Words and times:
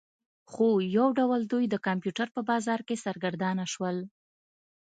خو 0.51 0.67
یو 0.97 1.07
ډول 1.19 1.41
دوی 1.51 1.65
د 1.69 1.75
کمپیوټر 1.87 2.27
په 2.35 2.41
بازار 2.49 2.79
کې 2.87 3.01
سرګردانه 3.05 3.65
شول 3.73 3.97